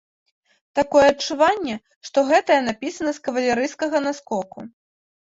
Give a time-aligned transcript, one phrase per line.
[0.77, 1.75] Такое адчуванне,
[2.09, 4.65] што гэтая напісана з кавалерыйскага наскоку.